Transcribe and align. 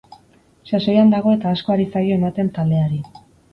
Sasoian 0.69 1.11
dago 1.15 1.35
eta 1.37 1.53
asko 1.57 1.75
ari 1.75 1.87
zaio 1.95 2.17
ematen 2.19 2.53
taldeari. 2.59 3.01